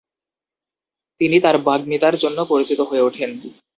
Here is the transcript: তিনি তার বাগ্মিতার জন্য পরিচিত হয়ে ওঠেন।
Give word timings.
তিনি 1.21 1.37
তার 1.39 1.55
বাগ্মিতার 1.67 2.15
জন্য 2.23 2.39
পরিচিত 2.51 2.79
হয়ে 2.89 3.05
ওঠেন। 3.07 3.29